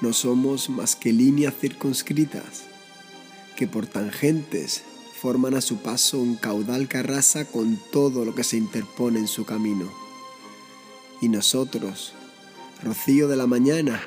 no 0.00 0.12
somos 0.12 0.68
más 0.68 0.96
que 0.96 1.12
líneas 1.12 1.54
circunscritas 1.60 2.64
que 3.56 3.66
por 3.66 3.86
tangentes 3.86 4.84
forman 5.20 5.54
a 5.54 5.60
su 5.60 5.78
paso 5.78 6.20
un 6.20 6.36
caudal 6.36 6.86
que 6.86 6.98
arrasa 6.98 7.44
con 7.44 7.76
todo 7.90 8.24
lo 8.24 8.34
que 8.36 8.44
se 8.44 8.56
interpone 8.56 9.18
en 9.18 9.26
su 9.26 9.44
camino. 9.44 9.90
Y 11.20 11.28
nosotros, 11.28 12.12
rocío 12.84 13.26
de 13.26 13.36
la 13.36 13.48
mañana, 13.48 14.00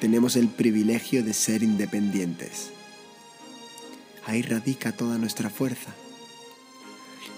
tenemos 0.00 0.36
el 0.36 0.48
privilegio 0.48 1.22
de 1.22 1.34
ser 1.34 1.62
independientes. 1.62 2.70
Ahí 4.24 4.40
radica 4.40 4.92
toda 4.92 5.18
nuestra 5.18 5.50
fuerza. 5.50 5.94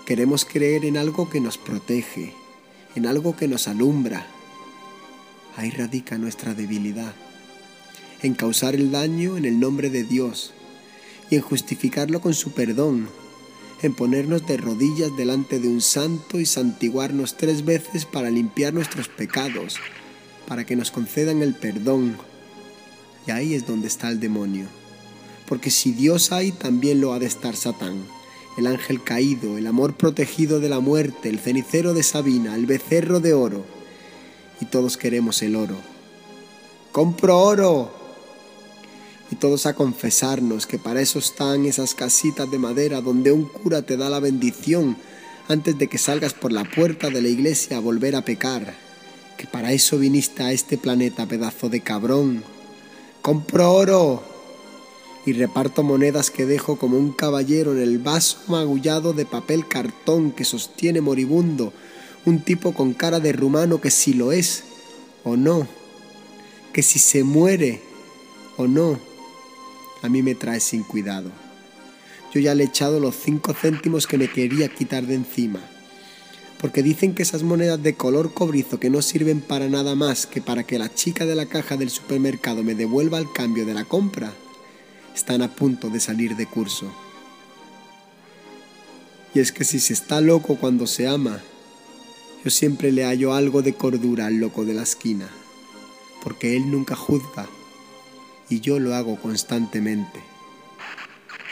Queremos 0.06 0.44
creer 0.44 0.84
en 0.84 0.96
algo 0.96 1.28
que 1.28 1.40
nos 1.40 1.58
protege, 1.58 2.34
en 2.94 3.06
algo 3.06 3.34
que 3.34 3.48
nos 3.48 3.66
alumbra. 3.66 4.26
Ahí 5.56 5.70
radica 5.70 6.18
nuestra 6.18 6.54
debilidad, 6.54 7.14
en 8.22 8.34
causar 8.34 8.74
el 8.74 8.90
daño 8.90 9.36
en 9.36 9.44
el 9.44 9.58
nombre 9.58 9.90
de 9.90 10.04
Dios 10.04 10.52
y 11.30 11.36
en 11.36 11.42
justificarlo 11.42 12.20
con 12.20 12.34
su 12.34 12.52
perdón, 12.52 13.08
en 13.82 13.94
ponernos 13.94 14.46
de 14.46 14.56
rodillas 14.56 15.16
delante 15.16 15.58
de 15.58 15.68
un 15.68 15.80
santo 15.80 16.38
y 16.38 16.44
santiguarnos 16.44 17.36
tres 17.36 17.64
veces 17.64 18.04
para 18.04 18.30
limpiar 18.30 18.74
nuestros 18.74 19.08
pecados, 19.08 19.76
para 20.46 20.66
que 20.66 20.76
nos 20.76 20.90
concedan 20.90 21.42
el 21.42 21.54
perdón. 21.54 22.16
Y 23.26 23.30
ahí 23.30 23.54
es 23.54 23.66
donde 23.66 23.88
está 23.88 24.08
el 24.08 24.20
demonio. 24.20 24.66
Porque 25.48 25.70
si 25.70 25.92
Dios 25.92 26.32
hay, 26.32 26.52
también 26.52 27.00
lo 27.00 27.12
ha 27.12 27.18
de 27.18 27.26
estar 27.26 27.56
Satán, 27.56 28.04
el 28.58 28.66
ángel 28.66 29.02
caído, 29.02 29.56
el 29.56 29.66
amor 29.66 29.94
protegido 29.94 30.60
de 30.60 30.68
la 30.68 30.80
muerte, 30.80 31.28
el 31.28 31.38
cenicero 31.38 31.94
de 31.94 32.02
Sabina, 32.02 32.54
el 32.54 32.66
becerro 32.66 33.20
de 33.20 33.32
oro. 33.32 33.64
Y 34.60 34.66
todos 34.66 34.96
queremos 34.96 35.40
el 35.42 35.56
oro. 35.56 35.76
¡Compro 36.92 37.38
oro! 37.38 37.99
Y 39.30 39.36
todos 39.36 39.66
a 39.66 39.74
confesarnos 39.74 40.66
que 40.66 40.78
para 40.78 41.00
eso 41.00 41.18
están 41.18 41.64
esas 41.64 41.94
casitas 41.94 42.50
de 42.50 42.58
madera 42.58 43.00
donde 43.00 43.30
un 43.30 43.44
cura 43.44 43.82
te 43.82 43.96
da 43.96 44.10
la 44.10 44.18
bendición 44.18 44.96
antes 45.48 45.78
de 45.78 45.88
que 45.88 45.98
salgas 45.98 46.34
por 46.34 46.52
la 46.52 46.64
puerta 46.64 47.10
de 47.10 47.22
la 47.22 47.28
iglesia 47.28 47.76
a 47.76 47.80
volver 47.80 48.16
a 48.16 48.24
pecar, 48.24 48.74
que 49.36 49.46
para 49.46 49.72
eso 49.72 49.98
viniste 49.98 50.42
a 50.42 50.52
este 50.52 50.78
planeta, 50.78 51.26
pedazo 51.26 51.68
de 51.68 51.80
cabrón. 51.80 52.44
Compro 53.22 53.72
oro 53.72 54.22
y 55.26 55.32
reparto 55.32 55.82
monedas 55.82 56.30
que 56.30 56.46
dejo 56.46 56.78
como 56.78 56.96
un 56.96 57.12
caballero 57.12 57.72
en 57.72 57.82
el 57.82 57.98
vaso 57.98 58.38
magullado 58.48 59.12
de 59.12 59.26
papel 59.26 59.66
cartón 59.68 60.32
que 60.32 60.44
sostiene 60.44 61.00
moribundo 61.00 61.72
un 62.24 62.40
tipo 62.42 62.74
con 62.74 62.94
cara 62.94 63.20
de 63.20 63.32
rumano 63.32 63.80
que 63.80 63.90
si 63.90 64.12
lo 64.12 64.32
es 64.32 64.64
o 65.24 65.36
no, 65.36 65.66
que 66.72 66.82
si 66.82 66.98
se 66.98 67.24
muere 67.24 67.82
o 68.56 68.66
no 68.66 69.09
a 70.02 70.08
mí 70.08 70.22
me 70.22 70.34
trae 70.34 70.60
sin 70.60 70.82
cuidado. 70.82 71.30
Yo 72.32 72.40
ya 72.40 72.54
le 72.54 72.64
he 72.64 72.66
echado 72.66 73.00
los 73.00 73.16
cinco 73.16 73.54
céntimos 73.54 74.06
que 74.06 74.18
me 74.18 74.30
quería 74.30 74.68
quitar 74.68 75.06
de 75.06 75.14
encima. 75.14 75.60
Porque 76.60 76.82
dicen 76.82 77.14
que 77.14 77.22
esas 77.22 77.42
monedas 77.42 77.82
de 77.82 77.94
color 77.94 78.32
cobrizo 78.34 78.78
que 78.78 78.90
no 78.90 79.02
sirven 79.02 79.40
para 79.40 79.68
nada 79.68 79.94
más 79.94 80.26
que 80.26 80.40
para 80.40 80.62
que 80.64 80.78
la 80.78 80.92
chica 80.94 81.24
de 81.24 81.34
la 81.34 81.46
caja 81.46 81.76
del 81.76 81.90
supermercado 81.90 82.62
me 82.62 82.74
devuelva 82.74 83.18
el 83.18 83.32
cambio 83.32 83.64
de 83.64 83.74
la 83.74 83.84
compra, 83.84 84.32
están 85.14 85.42
a 85.42 85.54
punto 85.54 85.88
de 85.88 86.00
salir 86.00 86.36
de 86.36 86.46
curso. 86.46 86.92
Y 89.34 89.40
es 89.40 89.52
que 89.52 89.64
si 89.64 89.80
se 89.80 89.94
está 89.94 90.20
loco 90.20 90.56
cuando 90.56 90.86
se 90.86 91.08
ama, 91.08 91.40
yo 92.44 92.50
siempre 92.50 92.92
le 92.92 93.04
hallo 93.04 93.32
algo 93.34 93.62
de 93.62 93.74
cordura 93.74 94.26
al 94.26 94.36
loco 94.36 94.64
de 94.64 94.74
la 94.74 94.82
esquina, 94.82 95.28
porque 96.22 96.56
él 96.56 96.70
nunca 96.70 96.94
juzga 96.94 97.48
y 98.50 98.60
yo 98.60 98.78
lo 98.78 98.94
hago 98.94 99.16
constantemente. 99.16 100.20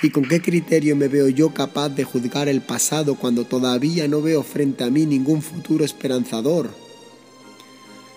¿Y 0.02 0.10
con 0.10 0.24
qué 0.24 0.42
criterio 0.42 0.94
me 0.94 1.08
veo 1.08 1.28
yo 1.28 1.54
capaz 1.54 1.88
de 1.88 2.04
juzgar 2.04 2.48
el 2.48 2.60
pasado 2.60 3.14
cuando 3.14 3.46
todavía 3.46 4.06
no 4.06 4.20
veo 4.20 4.42
frente 4.42 4.84
a 4.84 4.90
mí 4.90 5.06
ningún 5.06 5.40
futuro 5.40 5.84
esperanzador? 5.84 6.70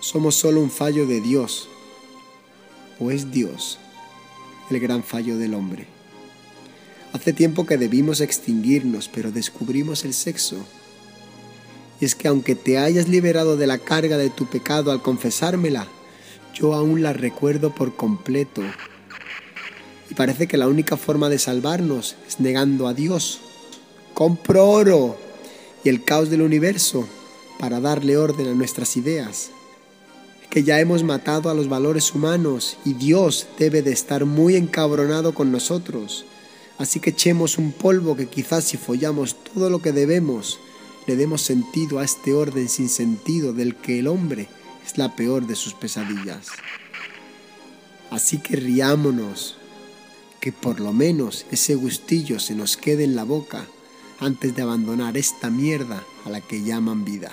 Somos 0.02 0.36
solo 0.36 0.60
un 0.60 0.70
fallo 0.70 1.08
de 1.08 1.22
Dios, 1.22 1.70
o 3.00 3.12
es 3.12 3.32
Dios 3.32 3.80
el 4.70 4.80
gran 4.80 5.04
fallo 5.04 5.38
del 5.38 5.54
hombre. 5.54 5.86
Hace 7.14 7.34
tiempo 7.34 7.66
que 7.66 7.78
debimos 7.78 8.22
extinguirnos, 8.22 9.10
pero 9.10 9.32
descubrimos 9.32 10.06
el 10.06 10.14
sexo. 10.14 10.58
Y 12.00 12.06
es 12.06 12.16
que 12.16 12.28
aunque 12.28 12.56
te 12.56 12.78
hayas 12.78 13.10
liberado 13.10 13.58
de 13.58 13.68
la 13.68 13.78
carga 13.78 14.18
de 14.18 14.30
tu 14.30 14.46
pecado 14.50 14.92
al 14.92 15.02
confesármela, 15.02 15.88
yo 16.54 16.74
aún 16.74 17.02
la 17.02 17.14
recuerdo 17.14 17.74
por 17.74 17.96
completo. 17.96 18.62
Y 20.10 20.14
parece 20.14 20.48
que 20.48 20.58
la 20.58 20.68
única 20.68 20.98
forma 20.98 21.30
de 21.30 21.40
salvarnos 21.40 22.16
es 22.28 22.40
negando 22.40 22.88
a 22.88 22.94
Dios. 22.94 23.40
Compro 24.14 24.70
oro 24.70 25.18
y 25.84 25.90
el 25.90 26.04
caos 26.04 26.30
del 26.30 26.42
universo 26.42 27.08
para 27.60 27.80
darle 27.80 28.18
orden 28.18 28.48
a 28.48 28.54
nuestras 28.54 28.98
ideas. 28.98 29.52
Que 30.50 30.64
ya 30.64 30.80
hemos 30.80 31.04
matado 31.04 31.50
a 31.50 31.54
los 31.54 31.70
valores 31.70 32.14
humanos 32.14 32.78
y 32.84 32.94
Dios 32.94 33.48
debe 33.58 33.82
de 33.82 33.94
estar 33.94 34.26
muy 34.26 34.56
encabronado 34.58 35.34
con 35.34 35.52
nosotros. 35.52 36.26
Así 36.78 37.00
que 37.00 37.12
echemos 37.12 37.58
un 37.58 37.72
polvo 37.72 38.18
que 38.18 38.28
quizás 38.28 38.66
si 38.66 38.76
follamos 38.76 39.38
todo 39.54 39.70
lo 39.70 39.82
que 39.82 39.92
debemos, 39.92 40.60
le 41.08 41.16
demos 41.16 41.42
sentido 41.42 42.00
a 42.00 42.04
este 42.04 42.34
orden 42.34 42.68
sin 42.68 42.90
sentido 42.90 43.54
del 43.54 43.76
que 43.76 44.00
el 44.00 44.08
hombre 44.08 44.50
es 44.86 44.98
la 44.98 45.16
peor 45.16 45.48
de 45.48 45.56
sus 45.56 45.74
pesadillas. 45.74 46.48
Así 48.10 48.40
que 48.40 48.56
riámonos, 48.56 49.58
que 50.40 50.52
por 50.52 50.80
lo 50.80 50.92
menos 50.92 51.46
ese 51.52 51.76
gustillo 51.76 52.40
se 52.40 52.56
nos 52.56 52.76
quede 52.76 53.04
en 53.04 53.16
la 53.16 53.24
boca 53.24 53.66
antes 54.20 54.56
de 54.56 54.62
abandonar 54.62 55.16
esta 55.18 55.50
mierda 55.50 56.04
a 56.26 56.30
la 56.30 56.42
que 56.42 56.64
llaman 56.64 57.06
vida. 57.06 57.32